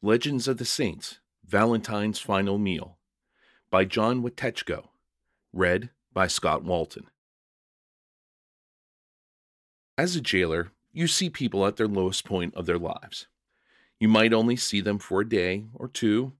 Legends 0.00 0.46
of 0.46 0.58
the 0.58 0.64
Saints 0.64 1.18
Valentine's 1.44 2.20
Final 2.20 2.56
Meal 2.56 2.98
by 3.68 3.84
John 3.84 4.22
Witechko. 4.22 4.90
Read 5.52 5.90
by 6.12 6.28
Scott 6.28 6.62
Walton. 6.62 7.08
As 9.96 10.14
a 10.14 10.20
jailer, 10.20 10.70
you 10.92 11.08
see 11.08 11.28
people 11.28 11.66
at 11.66 11.78
their 11.78 11.88
lowest 11.88 12.24
point 12.24 12.54
of 12.54 12.64
their 12.64 12.78
lives. 12.78 13.26
You 13.98 14.06
might 14.06 14.32
only 14.32 14.54
see 14.54 14.80
them 14.80 15.00
for 15.00 15.22
a 15.22 15.28
day 15.28 15.64
or 15.74 15.88
two, 15.88 16.34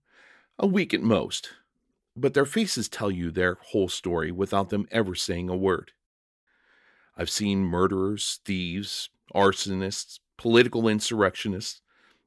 a 0.57 0.67
week 0.69 0.95
at 0.95 1.03
most, 1.03 1.51
but 2.15 2.35
their 2.35 2.47
faces 2.47 2.89
tell 2.89 3.11
you 3.11 3.33
their 3.33 3.59
whole 3.61 3.89
story 3.89 4.31
without 4.31 4.69
them 4.69 4.87
ever 4.93 5.17
saying 5.17 5.49
a 5.49 5.57
word. 5.57 5.91
I've 7.17 7.29
seen 7.29 7.65
murderers, 7.65 8.39
thieves, 8.45 9.11
arsonists, 9.35 10.21
political 10.37 10.87
insurrectionists, 10.87 11.83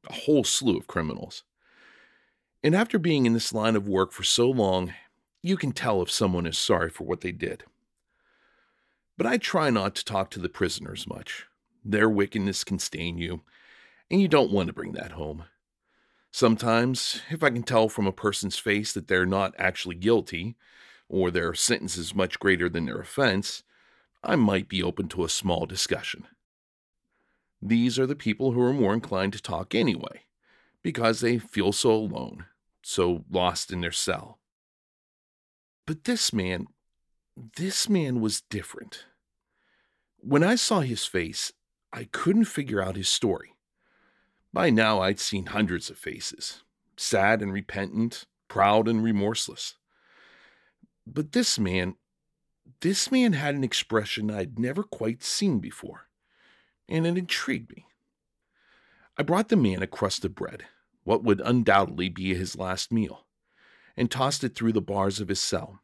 a 0.10 0.14
whole 0.14 0.44
slew 0.44 0.78
of 0.78 0.88
criminals. 0.88 1.44
And 2.64 2.76
after 2.76 3.00
being 3.00 3.26
in 3.26 3.34
this 3.34 3.54
line 3.54 3.76
of 3.76 3.88
work 3.88 4.12
for 4.12 4.24
so 4.24 4.50
long, 4.50 4.94
you 5.42 5.58
can 5.58 5.72
tell 5.72 6.02
if 6.02 6.12
someone 6.12 6.46
is 6.46 6.58
sorry 6.58 6.90
for 6.90 7.06
what 7.06 7.22
they 7.22 7.32
did. 7.32 7.64
But 9.18 9.28
I 9.28 9.38
try 9.38 9.70
not 9.70 9.96
to 9.96 10.06
talk 10.06 10.30
to 10.32 10.40
the 10.40 10.50
prisoners 10.50 11.08
much. 11.08 11.46
Their 11.84 12.10
wickedness 12.10 12.64
can 12.64 12.80
stain 12.80 13.18
you, 13.18 13.42
and 14.10 14.22
you 14.22 14.28
don't 14.28 14.52
want 14.52 14.68
to 14.68 14.74
bring 14.74 14.94
that 14.94 15.14
home. 15.14 15.46
Sometimes, 16.32 17.22
if 17.30 17.44
I 17.44 17.50
can 17.50 17.64
tell 17.64 17.90
from 17.90 18.08
a 18.08 18.12
person's 18.12 18.58
face 18.58 18.94
that 18.94 19.08
they're 19.08 19.26
not 19.26 19.54
actually 19.58 19.96
guilty, 19.96 20.56
or 21.10 21.30
their 21.30 21.54
sentence 21.54 21.98
is 21.98 22.16
much 22.16 22.40
greater 22.40 22.70
than 22.70 22.86
their 22.86 23.02
offense, 23.02 23.64
I 24.24 24.36
might 24.36 24.70
be 24.70 24.82
open 24.82 25.08
to 25.10 25.26
a 25.26 25.30
small 25.30 25.66
discussion. 25.66 26.28
These 27.62 28.00
are 28.00 28.08
the 28.08 28.16
people 28.16 28.54
who 28.54 28.62
are 28.62 28.74
more 28.74 28.94
inclined 28.94 29.34
to 29.34 29.42
talk 29.42 29.76
anyway, 29.76 30.26
because 30.82 31.20
they 31.20 31.38
feel 31.38 31.72
so 31.72 31.94
alone, 31.94 32.46
so 32.82 33.24
lost 33.30 33.72
in 33.72 33.82
their 33.82 33.92
cell. 33.92 34.40
But 35.86 36.06
this 36.06 36.34
man, 36.34 36.68
this 37.58 37.88
man 37.88 38.20
was 38.20 38.42
different. 38.42 39.06
When 40.18 40.44
I 40.44 40.56
saw 40.56 40.80
his 40.80 41.06
face, 41.06 41.52
I 41.94 42.06
couldn't 42.06 42.46
figure 42.46 42.82
out 42.82 42.96
his 42.96 43.10
story. 43.10 43.54
By 44.54 44.70
now, 44.70 45.02
I'd 45.02 45.20
seen 45.20 45.48
hundreds 45.48 45.90
of 45.90 45.98
faces 45.98 46.64
sad 46.98 47.42
and 47.42 47.52
repentant, 47.52 48.26
proud 48.48 48.88
and 48.88 49.04
remorseless. 49.04 49.76
But 51.08 51.32
this 51.32 51.58
man, 51.58 51.96
this 52.82 53.12
man 53.12 53.34
had 53.34 53.56
an 53.56 53.64
expression 53.64 54.30
I'd 54.30 54.60
never 54.60 54.84
quite 54.84 55.24
seen 55.24 55.60
before 55.60 56.11
and 56.92 57.08
it 57.08 57.18
intrigued 57.18 57.72
me. 57.76 57.86
I 59.18 59.24
brought 59.24 59.48
the 59.50 59.56
man 59.56 59.82
a 59.82 59.88
crust 59.88 60.26
of 60.26 60.36
bread, 60.36 60.66
what 61.04 61.24
would 61.24 61.42
undoubtedly 61.42 62.10
be 62.10 62.36
his 62.36 62.58
last 62.58 62.92
meal, 62.92 63.26
and 63.96 64.12
tossed 64.12 64.44
it 64.44 64.56
through 64.56 64.74
the 64.74 64.82
bars 64.82 65.20
of 65.20 65.30
his 65.30 65.40
cell. 65.40 65.80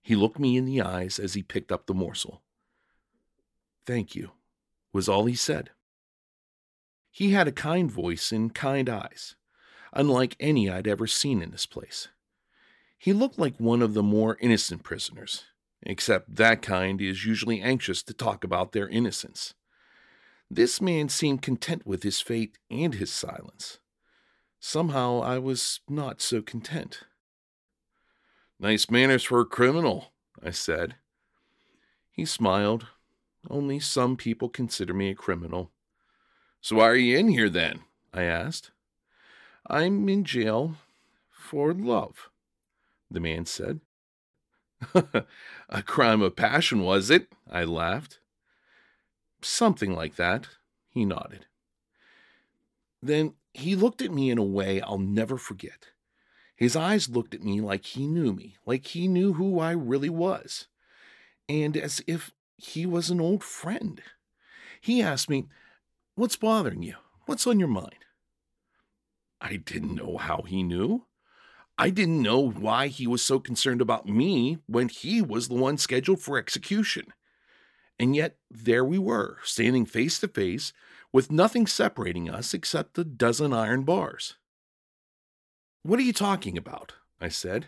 He 0.00 0.14
looked 0.14 0.38
me 0.38 0.56
in 0.56 0.64
the 0.64 0.80
eyes 0.80 1.18
as 1.18 1.34
he 1.34 1.42
picked 1.42 1.72
up 1.72 1.86
the 1.86 1.94
morsel. 1.94 2.42
Thank 3.84 4.14
you, 4.14 4.30
was 4.92 5.08
all 5.08 5.26
he 5.26 5.34
said. 5.34 5.70
He 7.10 7.32
had 7.32 7.48
a 7.48 7.52
kind 7.52 7.90
voice 7.90 8.30
and 8.30 8.54
kind 8.54 8.88
eyes, 8.88 9.34
unlike 9.92 10.36
any 10.38 10.70
I'd 10.70 10.86
ever 10.86 11.08
seen 11.08 11.42
in 11.42 11.50
this 11.50 11.66
place. 11.66 12.08
He 12.96 13.12
looked 13.12 13.38
like 13.38 13.58
one 13.58 13.82
of 13.82 13.94
the 13.94 14.02
more 14.02 14.36
innocent 14.40 14.84
prisoners, 14.84 15.44
except 15.82 16.36
that 16.36 16.62
kind 16.62 17.00
is 17.00 17.24
usually 17.24 17.60
anxious 17.60 18.04
to 18.04 18.14
talk 18.14 18.44
about 18.44 18.72
their 18.72 18.88
innocence. 18.88 19.54
This 20.50 20.80
man 20.80 21.08
seemed 21.08 21.42
content 21.42 21.86
with 21.86 22.02
his 22.02 22.20
fate 22.20 22.58
and 22.70 22.94
his 22.94 23.12
silence. 23.12 23.78
Somehow 24.60 25.20
I 25.20 25.38
was 25.38 25.80
not 25.88 26.20
so 26.20 26.40
content. 26.40 27.00
Nice 28.58 28.90
manners 28.90 29.24
for 29.24 29.40
a 29.40 29.46
criminal, 29.46 30.12
I 30.42 30.50
said. 30.50 30.96
He 32.10 32.24
smiled. 32.24 32.86
Only 33.48 33.78
some 33.78 34.16
people 34.16 34.48
consider 34.48 34.92
me 34.92 35.10
a 35.10 35.14
criminal. 35.14 35.70
So 36.60 36.76
why 36.76 36.88
are 36.88 36.96
you 36.96 37.16
in 37.16 37.28
here 37.28 37.48
then? 37.48 37.80
I 38.12 38.24
asked. 38.24 38.72
I'm 39.66 40.08
in 40.08 40.24
jail 40.24 40.76
for 41.30 41.72
love, 41.72 42.30
the 43.10 43.20
man 43.20 43.46
said. 43.46 43.80
a 44.94 45.82
crime 45.82 46.22
of 46.22 46.36
passion, 46.36 46.80
was 46.80 47.10
it? 47.10 47.28
I 47.50 47.64
laughed. 47.64 48.18
Something 49.42 49.94
like 49.94 50.16
that. 50.16 50.48
He 50.90 51.04
nodded. 51.04 51.46
Then 53.02 53.34
he 53.54 53.76
looked 53.76 54.02
at 54.02 54.12
me 54.12 54.30
in 54.30 54.38
a 54.38 54.44
way 54.44 54.80
I'll 54.80 54.98
never 54.98 55.36
forget. 55.36 55.88
His 56.56 56.74
eyes 56.74 57.08
looked 57.08 57.34
at 57.34 57.44
me 57.44 57.60
like 57.60 57.84
he 57.84 58.06
knew 58.08 58.32
me, 58.32 58.56
like 58.66 58.86
he 58.88 59.06
knew 59.06 59.34
who 59.34 59.60
I 59.60 59.70
really 59.70 60.10
was, 60.10 60.66
and 61.48 61.76
as 61.76 62.02
if 62.08 62.32
he 62.56 62.84
was 62.84 63.10
an 63.10 63.20
old 63.20 63.44
friend. 63.44 64.02
He 64.80 65.00
asked 65.00 65.30
me, 65.30 65.46
What's 66.16 66.36
bothering 66.36 66.82
you? 66.82 66.96
What's 67.26 67.46
on 67.46 67.60
your 67.60 67.68
mind? 67.68 68.04
I 69.40 69.56
didn't 69.56 69.94
know 69.94 70.16
how 70.16 70.42
he 70.42 70.64
knew. 70.64 71.06
I 71.78 71.90
didn't 71.90 72.22
know 72.22 72.40
why 72.40 72.88
he 72.88 73.06
was 73.06 73.22
so 73.22 73.38
concerned 73.38 73.80
about 73.80 74.08
me 74.08 74.58
when 74.66 74.88
he 74.88 75.22
was 75.22 75.46
the 75.46 75.54
one 75.54 75.78
scheduled 75.78 76.20
for 76.20 76.36
execution. 76.36 77.12
And 77.98 78.14
yet 78.14 78.36
there 78.50 78.84
we 78.84 78.98
were, 78.98 79.38
standing 79.42 79.84
face 79.84 80.20
to 80.20 80.28
face, 80.28 80.72
with 81.12 81.32
nothing 81.32 81.66
separating 81.66 82.30
us 82.30 82.54
except 82.54 82.98
a 82.98 83.04
dozen 83.04 83.52
iron 83.52 83.82
bars. 83.82 84.36
What 85.82 85.98
are 85.98 86.02
you 86.02 86.12
talking 86.12 86.56
about? 86.56 86.94
I 87.20 87.28
said. 87.28 87.66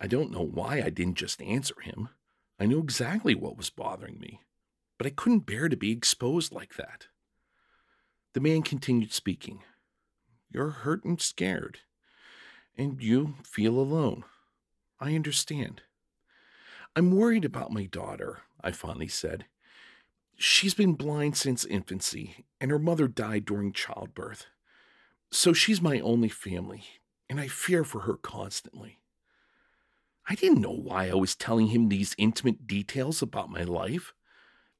I 0.00 0.06
don't 0.06 0.32
know 0.32 0.44
why 0.44 0.82
I 0.82 0.90
didn't 0.90 1.14
just 1.14 1.40
answer 1.40 1.80
him. 1.80 2.08
I 2.58 2.66
knew 2.66 2.78
exactly 2.78 3.34
what 3.34 3.56
was 3.56 3.70
bothering 3.70 4.18
me, 4.18 4.40
but 4.98 5.06
I 5.06 5.10
couldn't 5.10 5.46
bear 5.46 5.68
to 5.68 5.76
be 5.76 5.92
exposed 5.92 6.52
like 6.52 6.74
that. 6.74 7.06
The 8.32 8.40
man 8.40 8.62
continued 8.62 9.12
speaking. 9.12 9.62
You're 10.50 10.70
hurt 10.70 11.04
and 11.04 11.20
scared, 11.20 11.78
and 12.76 13.00
you 13.02 13.34
feel 13.44 13.78
alone. 13.78 14.24
I 15.00 15.14
understand. 15.14 15.82
I'm 16.96 17.12
worried 17.12 17.44
about 17.44 17.72
my 17.72 17.86
daughter, 17.86 18.42
I 18.60 18.72
finally 18.72 19.08
said. 19.08 19.46
She's 20.36 20.74
been 20.74 20.94
blind 20.94 21.36
since 21.36 21.64
infancy, 21.64 22.44
and 22.60 22.70
her 22.70 22.78
mother 22.78 23.06
died 23.06 23.44
during 23.44 23.72
childbirth. 23.72 24.46
So 25.30 25.52
she's 25.52 25.80
my 25.80 26.00
only 26.00 26.28
family, 26.28 26.84
and 27.28 27.40
I 27.40 27.48
fear 27.48 27.84
for 27.84 28.00
her 28.00 28.14
constantly. 28.14 28.98
I 30.28 30.34
didn't 30.34 30.60
know 30.60 30.72
why 30.72 31.08
I 31.08 31.14
was 31.14 31.34
telling 31.34 31.68
him 31.68 31.88
these 31.88 32.14
intimate 32.18 32.66
details 32.66 33.22
about 33.22 33.50
my 33.50 33.62
life. 33.62 34.14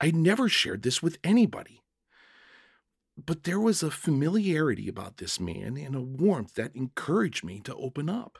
I'd 0.00 0.16
never 0.16 0.48
shared 0.48 0.82
this 0.82 1.02
with 1.02 1.18
anybody. 1.22 1.82
But 3.16 3.44
there 3.44 3.60
was 3.60 3.82
a 3.82 3.90
familiarity 3.90 4.88
about 4.88 5.18
this 5.18 5.38
man 5.38 5.76
and 5.76 5.94
a 5.94 6.00
warmth 6.00 6.54
that 6.54 6.74
encouraged 6.74 7.44
me 7.44 7.60
to 7.60 7.74
open 7.76 8.08
up. 8.08 8.38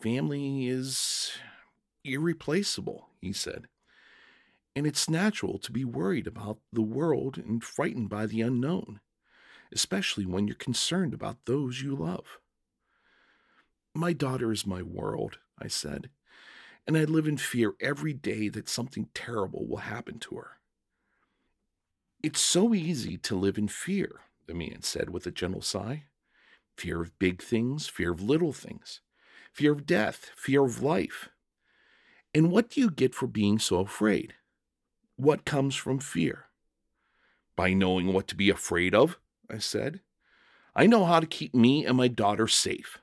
Family 0.00 0.66
is 0.66 1.32
irreplaceable, 2.04 3.10
he 3.20 3.32
said 3.32 3.68
and 4.74 4.86
it's 4.86 5.10
natural 5.10 5.58
to 5.58 5.72
be 5.72 5.84
worried 5.84 6.26
about 6.26 6.58
the 6.72 6.82
world 6.82 7.38
and 7.38 7.64
frightened 7.64 8.08
by 8.08 8.26
the 8.26 8.40
unknown, 8.40 9.00
especially 9.72 10.26
when 10.26 10.46
you're 10.46 10.56
concerned 10.56 11.14
about 11.14 11.44
those 11.46 11.82
you 11.82 11.94
love. 11.94 12.38
My 13.94 14.12
daughter 14.12 14.52
is 14.52 14.66
my 14.66 14.82
world, 14.82 15.38
I 15.58 15.68
said, 15.68 16.10
and 16.86 16.96
I 16.96 17.04
live 17.04 17.28
in 17.28 17.36
fear 17.36 17.74
every 17.80 18.14
day 18.14 18.48
that 18.48 18.68
something 18.68 19.10
terrible 19.14 19.66
will 19.66 19.78
happen 19.78 20.18
to 20.20 20.36
her. 20.36 20.58
It's 22.22 22.40
so 22.40 22.74
easy 22.74 23.16
to 23.18 23.36
live 23.36 23.58
in 23.58 23.68
fear, 23.68 24.20
the 24.46 24.54
man 24.54 24.82
said 24.82 25.10
with 25.10 25.26
a 25.26 25.30
gentle 25.32 25.62
sigh. 25.62 26.04
Fear 26.76 27.02
of 27.02 27.18
big 27.18 27.42
things, 27.42 27.88
fear 27.88 28.12
of 28.12 28.22
little 28.22 28.52
things, 28.52 29.00
fear 29.52 29.72
of 29.72 29.86
death, 29.86 30.30
fear 30.36 30.64
of 30.64 30.82
life. 30.82 31.28
And 32.34 32.50
what 32.50 32.70
do 32.70 32.80
you 32.80 32.90
get 32.90 33.14
for 33.14 33.26
being 33.26 33.58
so 33.58 33.80
afraid? 33.80 34.34
What 35.18 35.44
comes 35.44 35.74
from 35.74 35.98
fear? 35.98 36.44
By 37.56 37.72
knowing 37.72 38.12
what 38.12 38.28
to 38.28 38.36
be 38.36 38.50
afraid 38.50 38.94
of, 38.94 39.18
I 39.50 39.58
said. 39.58 39.98
I 40.76 40.86
know 40.86 41.04
how 41.06 41.18
to 41.18 41.26
keep 41.26 41.52
me 41.52 41.84
and 41.84 41.96
my 41.96 42.06
daughter 42.06 42.46
safe. 42.46 42.98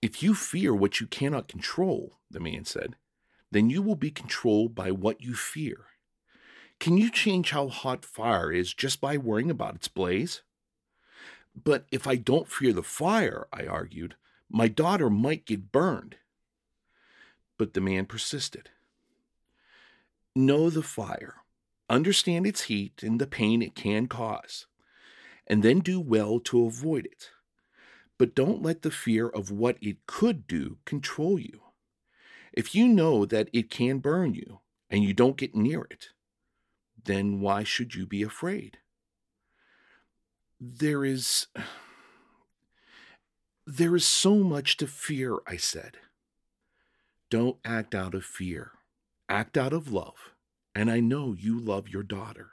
If 0.00 0.22
you 0.22 0.34
fear 0.34 0.74
what 0.74 0.98
you 0.98 1.06
cannot 1.06 1.46
control, 1.46 2.20
the 2.30 2.40
man 2.40 2.64
said, 2.64 2.96
then 3.50 3.68
you 3.68 3.82
will 3.82 3.96
be 3.96 4.10
controlled 4.10 4.74
by 4.74 4.90
what 4.92 5.20
you 5.20 5.34
fear. 5.34 5.88
Can 6.80 6.96
you 6.96 7.10
change 7.10 7.50
how 7.50 7.68
hot 7.68 8.02
fire 8.02 8.50
is 8.50 8.72
just 8.72 9.02
by 9.02 9.18
worrying 9.18 9.50
about 9.50 9.74
its 9.74 9.88
blaze? 9.88 10.40
But 11.54 11.84
if 11.92 12.06
I 12.06 12.16
don't 12.16 12.50
fear 12.50 12.72
the 12.72 12.82
fire, 12.82 13.46
I 13.52 13.66
argued, 13.66 14.16
my 14.48 14.68
daughter 14.68 15.10
might 15.10 15.44
get 15.44 15.70
burned. 15.70 16.16
But 17.58 17.74
the 17.74 17.82
man 17.82 18.06
persisted. 18.06 18.70
Know 20.36 20.68
the 20.68 20.82
fire, 20.82 21.36
understand 21.88 22.46
its 22.46 22.62
heat 22.62 23.02
and 23.02 23.20
the 23.20 23.26
pain 23.26 23.62
it 23.62 23.74
can 23.74 24.08
cause, 24.08 24.66
and 25.46 25.62
then 25.62 25.78
do 25.78 26.00
well 26.00 26.40
to 26.40 26.66
avoid 26.66 27.06
it. 27.06 27.30
But 28.18 28.34
don't 28.34 28.62
let 28.62 28.82
the 28.82 28.90
fear 28.90 29.28
of 29.28 29.50
what 29.50 29.76
it 29.80 30.06
could 30.06 30.46
do 30.46 30.78
control 30.84 31.38
you. 31.38 31.60
If 32.52 32.74
you 32.74 32.88
know 32.88 33.24
that 33.24 33.48
it 33.52 33.70
can 33.70 33.98
burn 33.98 34.34
you 34.34 34.60
and 34.88 35.02
you 35.02 35.12
don't 35.12 35.36
get 35.36 35.54
near 35.54 35.86
it, 35.90 36.10
then 37.04 37.40
why 37.40 37.64
should 37.64 37.94
you 37.94 38.06
be 38.06 38.22
afraid? 38.22 38.78
There 40.60 41.04
is. 41.04 41.48
There 43.66 43.96
is 43.96 44.04
so 44.04 44.36
much 44.36 44.76
to 44.78 44.86
fear, 44.86 45.38
I 45.46 45.56
said. 45.56 45.96
Don't 47.30 47.58
act 47.64 47.94
out 47.94 48.14
of 48.14 48.24
fear, 48.24 48.72
act 49.34 49.58
out 49.58 49.72
of 49.72 49.92
love, 49.92 50.32
and 50.76 50.88
I 50.88 51.00
know 51.00 51.34
you 51.36 51.58
love 51.58 51.88
your 51.88 52.04
daughter. 52.04 52.50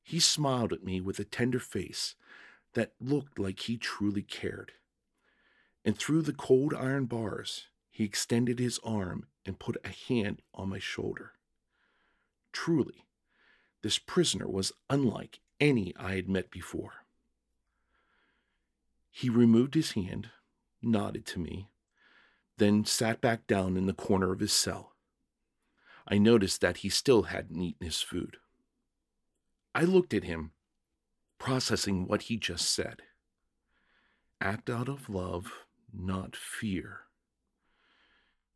He 0.00 0.20
smiled 0.20 0.72
at 0.72 0.84
me 0.84 1.00
with 1.00 1.18
a 1.18 1.24
tender 1.24 1.58
face 1.58 2.14
that 2.74 2.92
looked 3.00 3.36
like 3.36 3.58
he 3.58 3.76
truly 3.76 4.22
cared. 4.22 4.72
And 5.84 5.98
through 5.98 6.22
the 6.22 6.32
cold 6.32 6.72
iron 6.72 7.06
bars, 7.06 7.66
he 7.90 8.04
extended 8.04 8.60
his 8.60 8.78
arm 8.84 9.26
and 9.44 9.58
put 9.58 9.76
a 9.84 9.88
hand 9.88 10.40
on 10.54 10.68
my 10.68 10.78
shoulder. 10.78 11.32
Truly, 12.52 13.04
this 13.82 13.98
prisoner 13.98 14.46
was 14.46 14.70
unlike 14.88 15.40
any 15.58 15.92
I 15.96 16.14
had 16.14 16.28
met 16.28 16.52
before. 16.52 17.06
He 19.10 19.28
removed 19.28 19.74
his 19.74 19.92
hand, 19.92 20.30
nodded 20.80 21.26
to 21.26 21.40
me, 21.40 21.70
then 22.58 22.84
sat 22.84 23.20
back 23.20 23.48
down 23.48 23.76
in 23.76 23.86
the 23.86 23.92
corner 23.92 24.30
of 24.30 24.38
his 24.38 24.52
cell. 24.52 24.93
I 26.06 26.18
noticed 26.18 26.60
that 26.60 26.78
he 26.78 26.88
still 26.88 27.24
hadn't 27.24 27.60
eaten 27.60 27.86
his 27.86 28.00
food. 28.00 28.36
I 29.74 29.84
looked 29.84 30.14
at 30.14 30.24
him, 30.24 30.52
processing 31.38 32.06
what 32.06 32.22
he 32.22 32.36
just 32.36 32.70
said. 32.70 33.02
Act 34.40 34.68
out 34.68 34.88
of 34.88 35.08
love, 35.08 35.52
not 35.92 36.36
fear. 36.36 37.00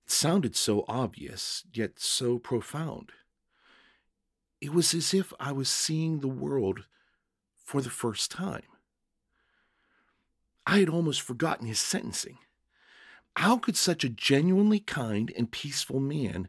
It 0.05 0.11
sounded 0.11 0.55
so 0.55 0.85
obvious, 0.89 1.65
yet 1.73 1.99
so 1.99 2.39
profound. 2.39 3.12
It 4.61 4.73
was 4.73 4.93
as 4.93 5.15
if 5.15 5.33
I 5.41 5.53
was 5.53 5.69
seeing 5.69 6.21
the 6.21 6.29
world 6.29 6.85
for 7.65 7.81
the 7.81 7.91
first 7.91 8.31
time. 8.31 8.62
I 10.67 10.79
had 10.81 10.89
almost 10.89 11.23
forgotten 11.23 11.67
his 11.67 11.81
sentencing. 11.81 12.39
How 13.37 13.56
could 13.56 13.77
such 13.77 14.05
a 14.05 14.09
genuinely 14.09 14.81
kind 14.81 15.33
and 15.37 15.50
peaceful 15.50 16.00
man 16.00 16.49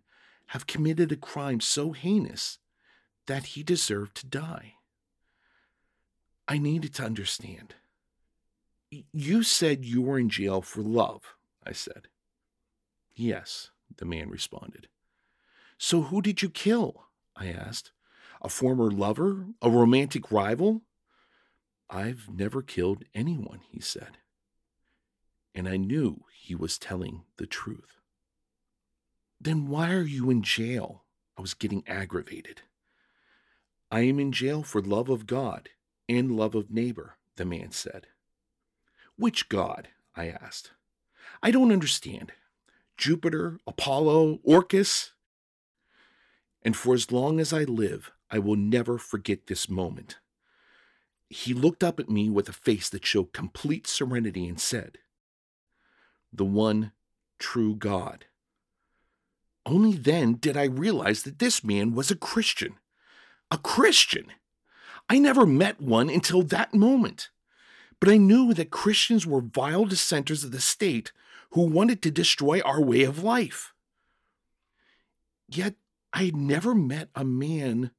have 0.50 0.68
committed 0.68 1.12
a 1.12 1.16
crime 1.16 1.60
so 1.60 1.92
heinous 1.92 2.57
that 3.28 3.48
he 3.48 3.63
deserved 3.63 4.16
to 4.16 4.25
die? 4.25 4.74
I 6.48 6.57
needed 6.57 6.96
to 6.96 7.04
understand. 7.04 7.75
You 9.13 9.44
said 9.44 9.86
you 9.86 10.01
were 10.01 10.18
in 10.18 10.30
jail 10.30 10.62
for 10.62 10.81
love, 10.81 11.36
I 11.63 11.74
said. 11.74 12.07
Yes, 13.16 13.69
the 13.98 14.06
man 14.06 14.30
responded. 14.30 14.88
So 15.78 16.01
who 16.04 16.19
did 16.19 16.42
you 16.42 16.50
kill? 16.50 17.04
I 17.36 17.50
asked. 17.50 17.92
A 18.42 18.50
former 18.50 18.90
lover? 18.90 19.46
A 19.62 19.69
romantic 19.69 20.31
rival? 20.31 20.81
I've 21.92 22.28
never 22.34 22.63
killed 22.63 23.04
anyone, 23.13 23.62
he 23.69 23.80
said. 23.80 24.18
And 25.54 25.69
I 25.69 25.78
knew 25.78 26.24
he 26.34 26.56
was 26.56 26.80
telling 26.80 27.25
the 27.38 27.46
truth. 27.46 27.99
Then 29.39 29.68
why 29.68 29.91
are 29.91 30.03
you 30.03 30.30
in 30.30 30.44
jail? 30.44 31.03
I 31.38 31.41
was 31.41 31.53
getting 31.53 31.83
aggravated. 31.88 32.62
I 33.91 34.01
am 34.01 34.19
in 34.19 34.31
jail 34.31 34.63
for 34.63 34.81
love 34.81 35.09
of 35.09 35.25
God 35.25 35.69
and 36.07 36.36
love 36.36 36.56
of 36.56 36.69
neighbor, 36.69 37.15
the 37.38 37.45
man 37.45 37.71
said. 37.71 38.07
Which 39.15 39.50
God? 39.50 39.89
I 40.15 40.27
asked. 40.27 40.71
I 41.41 41.51
don't 41.51 41.71
understand. 41.71 42.33
Jupiter, 42.97 43.59
Apollo, 43.65 44.39
Orcus? 44.44 45.13
And 46.62 46.75
for 46.75 46.94
as 46.94 47.12
long 47.12 47.39
as 47.39 47.53
I 47.53 47.63
live, 47.63 48.12
I 48.30 48.39
will 48.39 48.57
never 48.57 48.97
forget 48.97 49.47
this 49.47 49.69
moment. 49.69 50.18
He 51.30 51.53
looked 51.53 51.83
up 51.83 52.00
at 52.00 52.09
me 52.09 52.30
with 52.30 52.50
a 52.50 52.53
face 52.53 52.89
that 52.89 53.06
showed 53.06 53.33
complete 53.33 53.88
serenity 53.88 54.47
and 54.47 54.59
said, 54.59 54.97
The 56.33 56.45
one 56.45 56.91
true 57.38 57.75
God. 57.75 58.25
Only 59.65 59.94
then 59.94 60.35
did 60.35 60.57
I 60.57 60.65
realize 60.65 61.23
that 61.23 61.39
this 61.39 61.63
man 61.63 61.94
was 61.94 62.09
a 62.09 62.15
Christian. 62.15 62.75
A 63.51 63.57
Christian! 63.57 64.27
I 65.09 65.19
never 65.19 65.45
met 65.45 65.81
one 65.81 66.09
until 66.09 66.44
that 66.44 66.73
moment. 66.73 67.29
But 68.00 68.09
I 68.09 68.17
knew 68.17 68.53
that 68.53 68.71
Christians 68.71 69.25
were 69.25 69.41
vile 69.41 69.85
dissenters 69.85 70.44
of 70.44 70.51
the 70.51 70.61
state 70.61 71.11
who 71.51 71.63
wanted 71.63 72.01
to 72.03 72.11
destroy 72.11 72.61
our 72.61 72.81
way 72.81 73.03
of 73.03 73.23
life. 73.23 73.73
Yet 75.47 75.75
I 76.13 76.25
had 76.25 76.35
never 76.35 76.75
met 76.75 77.09
a 77.15 77.25
man 77.25 77.91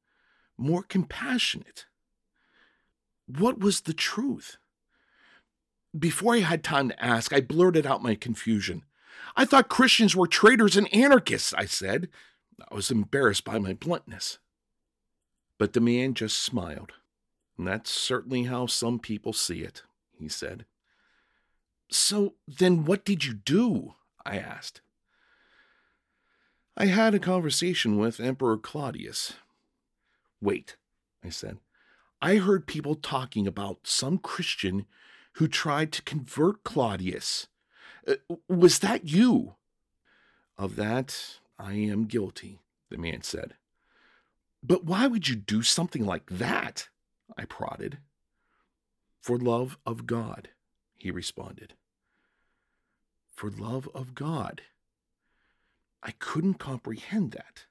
more 0.57 0.83
compassionate 0.83 1.87
what 3.39 3.61
was 3.61 3.83
the 3.83 3.93
truth? 3.93 4.57
Before 5.97 6.35
I 6.35 6.41
had 6.41 6.65
time 6.65 6.89
to 6.89 7.05
ask, 7.05 7.33
I 7.33 7.41
blurted 7.41 7.87
out 7.87 8.03
my 8.03 8.15
confusion. 8.15 8.83
I 9.37 9.45
thought 9.45 9.69
Christians 9.69 10.17
were 10.17 10.27
traitors 10.27 10.77
and 10.77 10.93
anarchists, 10.95 11.55
I 11.55 11.65
said. 11.65 12.09
I 12.71 12.75
was 12.75 12.91
embarrassed 12.91 13.45
by 13.45 13.59
my 13.59 13.73
bluntness. 13.73 14.39
But 15.59 15.73
the 15.73 15.81
man 15.81 16.15
just 16.15 16.39
smiled. 16.39 16.93
And 17.57 17.67
that's 17.67 17.91
certainly 17.91 18.45
how 18.45 18.67
some 18.67 18.99
people 18.99 19.33
see 19.33 19.61
it, 19.61 19.83
he 20.19 20.29
said. 20.29 20.65
So 21.91 22.35
then 22.47 22.85
what 22.85 23.05
did 23.05 23.25
you 23.25 23.35
do? 23.35 23.95
I 24.25 24.39
asked. 24.39 24.81
I 26.77 26.87
had 26.87 27.15
a 27.15 27.19
conversation 27.19 27.99
with 27.99 28.21
Emperor 28.21 28.57
Claudius. 28.57 29.35
Wait, 30.41 30.77
I 31.25 31.29
said. 31.29 31.59
I 32.23 32.37
heard 32.37 32.67
people 32.67 32.95
talking 32.95 33.47
about 33.47 33.81
some 33.85 34.19
Christian 34.19 34.87
who 35.35 35.49
tried 35.49 35.93
to 35.93 36.03
convert 36.03 36.65
Claudius. 36.65 37.49
Uh, 38.07 38.37
was 38.49 38.81
that 38.81 39.07
you? 39.09 39.55
Of 40.59 40.77
that, 40.77 41.39
I 41.59 41.75
am 41.75 42.05
guilty, 42.05 42.61
the 42.91 42.99
man 42.99 43.23
said. 43.23 43.55
But 44.63 44.85
why 44.85 45.07
would 45.07 45.29
you 45.29 45.37
do 45.37 45.63
something 45.63 46.05
like 46.05 46.27
that? 46.31 46.89
I 47.37 47.45
prodded. 47.45 47.99
For 49.21 49.39
love 49.39 49.79
of 49.87 50.07
God, 50.07 50.51
he 50.97 51.11
responded. 51.11 51.75
For 53.35 53.51
love 53.51 53.89
of 53.95 54.15
God. 54.15 54.63
I 56.03 56.13
couldn't 56.13 56.55
comprehend 56.55 57.33
that. 57.33 57.65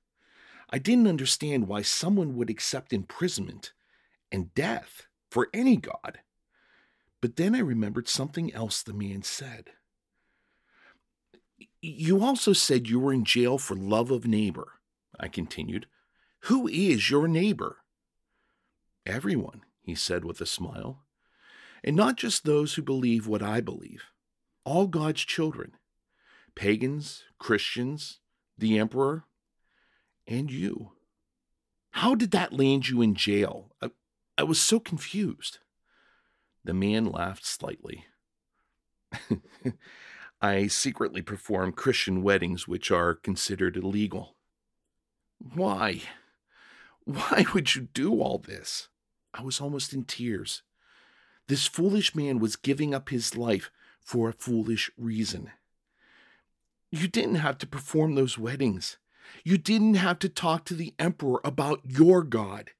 I 0.69 0.77
didn't 0.77 1.07
understand 1.07 1.67
why 1.67 1.81
someone 1.81 2.35
would 2.35 2.49
accept 2.49 2.93
imprisonment 2.93 3.73
and 4.31 4.53
death 4.53 5.07
for 5.31 5.49
any 5.53 5.77
god. 5.77 6.19
But 7.21 7.35
then 7.35 7.55
I 7.55 7.59
remembered 7.59 8.07
something 8.07 8.53
else 8.53 8.81
the 8.81 8.93
man 8.93 9.23
said. 9.23 9.71
You 11.81 12.23
also 12.23 12.53
said 12.53 12.89
you 12.89 12.99
were 12.99 13.13
in 13.13 13.23
jail 13.23 13.57
for 13.57 13.75
love 13.75 14.11
of 14.11 14.25
neighbor, 14.25 14.73
I 15.19 15.27
continued. 15.27 15.87
Who 16.43 16.67
is 16.67 17.09
your 17.09 17.27
neighbor? 17.27 17.77
Everyone, 19.05 19.61
he 19.81 19.95
said 19.95 20.25
with 20.25 20.41
a 20.41 20.45
smile. 20.45 21.03
And 21.83 21.95
not 21.95 22.17
just 22.17 22.43
those 22.43 22.73
who 22.73 22.81
believe 22.81 23.27
what 23.27 23.41
I 23.41 23.61
believe, 23.61 24.03
all 24.65 24.87
God's 24.87 25.23
children 25.23 25.73
pagans, 26.55 27.23
Christians, 27.37 28.19
the 28.57 28.77
emperor, 28.77 29.23
and 30.27 30.51
you. 30.51 30.91
How 31.91 32.15
did 32.15 32.31
that 32.31 32.51
land 32.51 32.89
you 32.89 33.01
in 33.01 33.15
jail? 33.15 33.75
Uh, 33.81 33.89
I 34.37 34.43
was 34.43 34.59
so 34.59 34.79
confused. 34.79 35.59
The 36.65 36.73
man 36.73 37.05
laughed 37.05 37.45
slightly. 37.45 38.05
I 40.41 40.67
secretly 40.67 41.21
perform 41.21 41.73
Christian 41.73 42.23
weddings 42.23 42.67
which 42.67 42.91
are 42.91 43.13
considered 43.13 43.75
illegal. 43.75 44.35
Why? 45.37 46.01
Why 47.03 47.45
would 47.53 47.75
you 47.75 47.89
do 47.93 48.21
all 48.21 48.37
this? 48.37 48.87
I 49.33 49.41
was 49.41 49.59
almost 49.59 49.93
in 49.93 50.05
tears. 50.05 50.63
This 51.47 51.67
foolish 51.67 52.15
man 52.15 52.39
was 52.39 52.55
giving 52.55 52.93
up 52.93 53.09
his 53.09 53.35
life 53.35 53.71
for 54.01 54.29
a 54.29 54.33
foolish 54.33 54.89
reason. 54.97 55.51
You 56.91 57.07
didn't 57.07 57.35
have 57.35 57.57
to 57.59 57.67
perform 57.67 58.15
those 58.15 58.37
weddings. 58.37 58.97
You 59.43 59.57
didn't 59.57 59.95
have 59.95 60.19
to 60.19 60.29
talk 60.29 60.65
to 60.65 60.73
the 60.73 60.93
emperor 60.99 61.41
about 61.43 61.81
your 61.85 62.23
God 62.23 62.71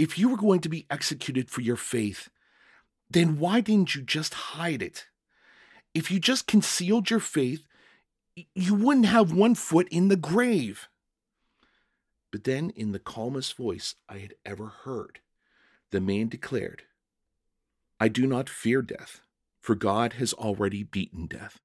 if 0.00 0.18
you 0.18 0.30
were 0.30 0.36
going 0.38 0.60
to 0.60 0.68
be 0.70 0.86
executed 0.88 1.50
for 1.50 1.60
your 1.60 1.76
faith, 1.76 2.30
then 3.10 3.38
why 3.38 3.60
didn't 3.60 3.94
you 3.94 4.00
just 4.00 4.32
hide 4.32 4.80
it? 4.80 5.08
If 5.94 6.10
you 6.10 6.20
just 6.20 6.46
concealed 6.46 7.10
your 7.10 7.20
faith, 7.20 7.66
you 8.54 8.74
wouldn't 8.74 9.06
have 9.06 9.32
one 9.32 9.54
foot 9.54 9.88
in 9.90 10.08
the 10.08 10.16
grave. 10.16 10.88
But 12.30 12.44
then, 12.44 12.70
in 12.70 12.92
the 12.92 13.00
calmest 13.00 13.56
voice 13.56 13.96
I 14.08 14.18
had 14.18 14.34
ever 14.44 14.66
heard, 14.84 15.18
the 15.90 16.00
man 16.00 16.28
declared, 16.28 16.82
I 17.98 18.08
do 18.08 18.26
not 18.26 18.48
fear 18.48 18.82
death, 18.82 19.20
for 19.60 19.74
God 19.74 20.14
has 20.14 20.32
already 20.32 20.84
beaten 20.84 21.26
death. 21.26 21.58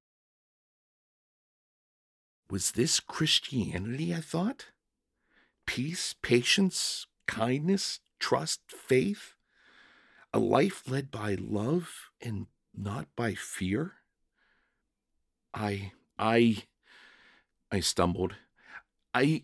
Was 2.50 2.72
this 2.72 3.00
Christianity, 3.00 4.14
I 4.14 4.20
thought? 4.20 4.66
Peace, 5.66 6.14
patience, 6.20 7.06
kindness, 7.26 8.00
trust, 8.18 8.60
faith? 8.68 9.34
A 10.32 10.38
life 10.38 10.88
led 10.88 11.10
by 11.10 11.36
love 11.40 12.10
and 12.20 12.46
not 12.76 13.06
by 13.16 13.34
fear? 13.34 13.94
I, 15.56 15.92
I, 16.18 16.64
I 17.72 17.80
stumbled. 17.80 18.34
I, 19.14 19.42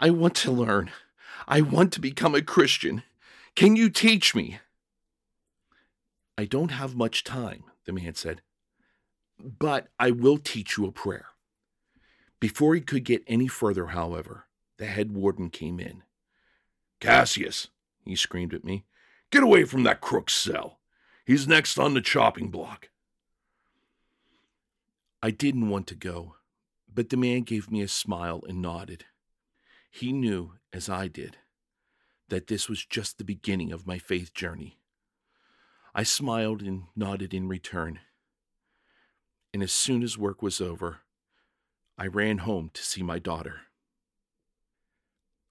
I 0.00 0.10
want 0.10 0.34
to 0.36 0.50
learn. 0.50 0.90
I 1.46 1.60
want 1.60 1.92
to 1.92 2.00
become 2.00 2.34
a 2.34 2.42
Christian. 2.42 3.04
Can 3.54 3.76
you 3.76 3.90
teach 3.90 4.34
me? 4.34 4.58
I 6.36 6.44
don't 6.44 6.72
have 6.72 6.96
much 6.96 7.22
time, 7.22 7.64
the 7.86 7.92
man 7.92 8.14
said, 8.14 8.42
but 9.38 9.88
I 9.98 10.10
will 10.10 10.38
teach 10.38 10.76
you 10.76 10.86
a 10.86 10.92
prayer. 10.92 11.26
Before 12.40 12.74
he 12.74 12.80
could 12.80 13.04
get 13.04 13.24
any 13.26 13.46
further, 13.48 13.88
however, 13.88 14.46
the 14.78 14.86
head 14.86 15.12
warden 15.12 15.50
came 15.50 15.78
in. 15.78 16.02
Cassius, 17.00 17.68
he 18.04 18.16
screamed 18.16 18.52
at 18.52 18.64
me, 18.64 18.84
get 19.30 19.44
away 19.44 19.64
from 19.64 19.84
that 19.84 20.00
crook's 20.00 20.34
cell. 20.34 20.78
He's 21.24 21.46
next 21.46 21.78
on 21.78 21.94
the 21.94 22.00
chopping 22.00 22.50
block. 22.50 22.88
I 25.20 25.30
didn't 25.32 25.68
want 25.68 25.88
to 25.88 25.96
go, 25.96 26.36
but 26.92 27.10
the 27.10 27.16
man 27.16 27.42
gave 27.42 27.70
me 27.70 27.82
a 27.82 27.88
smile 27.88 28.42
and 28.48 28.62
nodded. 28.62 29.04
He 29.90 30.12
knew, 30.12 30.52
as 30.72 30.88
I 30.88 31.08
did, 31.08 31.38
that 32.28 32.46
this 32.46 32.68
was 32.68 32.84
just 32.84 33.18
the 33.18 33.24
beginning 33.24 33.72
of 33.72 33.86
my 33.86 33.98
faith 33.98 34.32
journey. 34.32 34.78
I 35.94 36.04
smiled 36.04 36.62
and 36.62 36.84
nodded 36.94 37.34
in 37.34 37.48
return. 37.48 37.98
And 39.52 39.62
as 39.62 39.72
soon 39.72 40.04
as 40.04 40.16
work 40.16 40.40
was 40.40 40.60
over, 40.60 40.98
I 41.96 42.06
ran 42.06 42.38
home 42.38 42.70
to 42.74 42.84
see 42.84 43.02
my 43.02 43.18
daughter. 43.18 43.62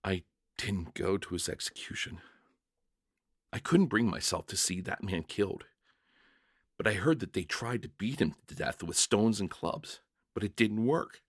I 0.01 0.23
didn't 0.57 0.93
go 0.93 1.17
to 1.17 1.33
his 1.33 1.49
execution. 1.49 2.21
I 3.51 3.59
couldn't 3.59 3.87
bring 3.87 4.09
myself 4.09 4.47
to 4.47 4.55
see 4.55 4.79
that 4.81 5.03
man 5.03 5.23
killed. 5.23 5.65
But 6.77 6.87
I 6.87 6.93
heard 6.93 7.19
that 7.19 7.33
they 7.33 7.43
tried 7.43 7.81
to 7.81 7.89
beat 7.89 8.21
him 8.21 8.35
to 8.47 8.55
death 8.55 8.83
with 8.83 8.97
stones 8.97 9.39
and 9.39 9.49
clubs, 9.49 9.99
but 10.33 10.43
it 10.43 10.55
didn't 10.55 10.85
work. 10.85 11.21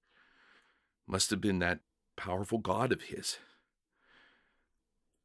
Must 1.07 1.31
have 1.31 1.41
been 1.41 1.59
that 1.61 1.81
powerful 2.17 2.59
god 2.59 2.93
of 2.93 3.03
his. 3.03 3.39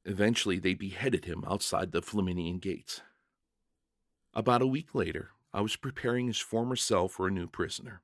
Eventually, 0.05 0.59
they 0.59 0.73
beheaded 0.73 1.25
him 1.25 1.43
outside 1.47 1.91
the 1.91 2.01
Flaminian 2.01 2.59
gates. 2.59 3.01
About 4.33 4.61
a 4.61 4.67
week 4.67 4.95
later, 4.95 5.31
I 5.53 5.61
was 5.61 5.75
preparing 5.75 6.27
his 6.27 6.39
former 6.39 6.75
cell 6.75 7.07
for 7.07 7.27
a 7.27 7.31
new 7.31 7.47
prisoner. 7.47 8.01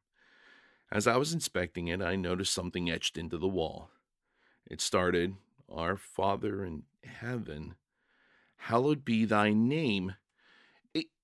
As 0.92 1.08
I 1.08 1.18
was 1.18 1.34
inspecting 1.34 1.88
it, 1.88 2.02
I 2.02 2.16
noticed 2.16 2.54
something 2.54 2.90
etched 2.90 3.18
into 3.18 3.38
the 3.38 3.48
wall. 3.48 3.90
It 4.66 4.82
started, 4.82 5.36
Our 5.72 5.98
Father 5.98 6.64
in 6.64 6.84
heaven, 7.04 7.76
hallowed 8.58 9.04
be 9.06 9.26
thy 9.26 9.52
name. 9.54 10.16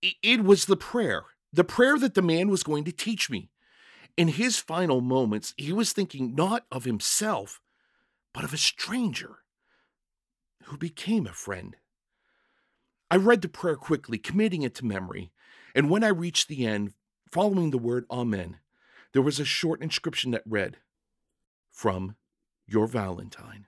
It, 0.02 0.16
it, 0.22 0.44
was 0.44 0.66
the 0.66 0.78
prayer, 0.78 1.26
the 1.52 1.64
prayer 1.64 1.98
that 1.98 2.14
the 2.14 2.22
man 2.22 2.50
was 2.50 2.64
going 2.64 2.84
to 2.86 2.92
teach 2.92 3.30
me. 3.30 3.50
In 4.18 4.30
his 4.30 4.58
final 4.58 5.02
moments, 5.02 5.54
he 5.58 5.74
was 5.74 5.92
thinking 5.92 6.36
not 6.36 6.66
of 6.72 6.86
himself, 6.86 7.60
but 8.34 8.44
of 8.44 8.54
a 8.54 8.58
stranger 8.58 9.40
who 10.66 10.78
became 10.78 11.28
a 11.28 11.34
friend. 11.34 11.76
I 13.12 13.18
read 13.18 13.42
the 13.42 13.50
prayer 13.50 13.76
quickly, 13.76 14.18
committing 14.18 14.62
it 14.62 14.76
to 14.76 14.86
memory, 14.86 15.32
and 15.76 15.90
when 15.90 16.04
I 16.04 16.10
reached 16.10 16.48
the 16.48 16.66
end, 16.66 16.94
following 17.32 17.72
the 17.72 17.78
word 17.78 18.06
Amen, 18.10 18.58
there 19.14 19.22
was 19.22 19.40
a 19.40 19.46
short 19.46 19.82
inscription 19.82 20.32
that 20.32 20.44
read, 20.46 20.78
From 21.72 22.16
your 22.66 22.88
Valentine. 22.88 23.68